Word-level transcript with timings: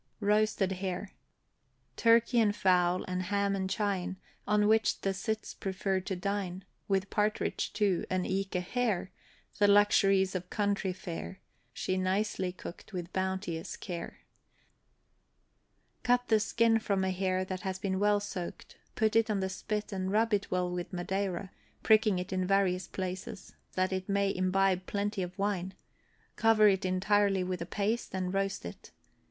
ROASTED 0.19 0.71
HARE. 0.71 1.11
Turkey 1.95 2.39
and 2.39 2.55
fowl, 2.55 3.03
and 3.03 3.21
ham 3.21 3.55
and 3.55 3.69
chine, 3.69 4.17
On 4.47 4.67
which 4.67 4.99
the 5.01 5.13
cits 5.13 5.53
prefer 5.53 5.99
to 5.99 6.15
dine, 6.15 6.65
With 6.87 7.11
partridge, 7.11 7.71
too, 7.71 8.07
and 8.09 8.25
eke 8.25 8.55
a 8.55 8.61
Hare, 8.61 9.11
The 9.59 9.67
luxuries 9.67 10.33
of 10.33 10.49
country 10.49 10.91
fare, 10.91 11.39
She 11.71 11.97
nicely 11.97 12.51
cooked 12.51 12.93
with 12.93 13.13
bounteous 13.13 13.77
care. 13.77 14.21
Cut 16.01 16.29
the 16.29 16.39
skin 16.39 16.79
from 16.79 17.03
a 17.03 17.11
hare 17.11 17.45
that 17.45 17.61
has 17.61 17.77
been 17.77 17.99
well 17.99 18.19
soaked, 18.19 18.77
put 18.95 19.15
it 19.15 19.29
on 19.29 19.39
the 19.39 19.49
spit, 19.49 19.91
and 19.91 20.11
rub 20.11 20.33
it 20.33 20.49
well 20.49 20.71
with 20.71 20.91
Madeira, 20.91 21.51
pricking 21.83 22.17
it 22.17 22.33
in 22.33 22.47
various 22.47 22.87
places 22.87 23.53
that 23.73 23.93
it 23.93 24.09
may 24.09 24.33
imbibe 24.35 24.87
plenty 24.87 25.21
of 25.21 25.37
wine; 25.37 25.75
cover 26.37 26.67
it 26.67 26.85
entirely 26.85 27.43
with 27.43 27.61
a 27.61 27.67
paste, 27.67 28.15
and 28.15 28.33
roast 28.33 28.65
it. 28.65 28.89